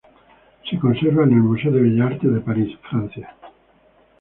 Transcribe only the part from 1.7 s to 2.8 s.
de Bellas Artes de París,